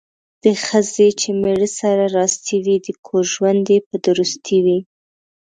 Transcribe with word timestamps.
د 0.43 0.45
ښځې 0.65 1.07
چې 1.19 1.29
میړه 1.41 1.69
سره 1.79 2.03
راستي 2.17 2.57
وي، 2.65 2.77
د 2.85 2.87
کور 3.05 3.23
ژوند 3.33 3.63
یې 3.73 3.79
په 3.87 3.95
درستي 4.05 4.57
وي. 4.65 4.79